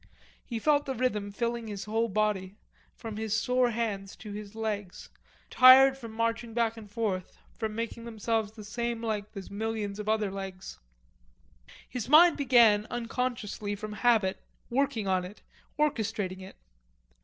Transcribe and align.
He 0.43 0.57
felt 0.57 0.87
the 0.87 0.95
rhythm 0.95 1.31
filling 1.31 1.67
his 1.67 1.83
whole 1.83 2.09
body, 2.09 2.55
from 2.95 3.17
his 3.17 3.39
sore 3.39 3.69
hands 3.69 4.15
to 4.15 4.31
his 4.31 4.55
legs, 4.55 5.09
tired 5.51 5.95
from 5.95 6.11
marching 6.11 6.55
back 6.55 6.75
and 6.75 6.89
forth 6.89 7.37
from 7.59 7.75
making 7.75 8.05
themselves 8.05 8.53
the 8.53 8.63
same 8.63 9.03
length 9.03 9.37
as 9.37 9.51
millions 9.51 9.99
of 9.99 10.09
other 10.09 10.31
legs. 10.31 10.79
His 11.87 12.09
mind 12.09 12.35
began 12.35 12.87
unconsciously, 12.89 13.75
from 13.75 13.93
habit, 13.93 14.41
working 14.71 15.07
on 15.07 15.23
it, 15.23 15.43
orchestrating 15.77 16.41
it. 16.41 16.55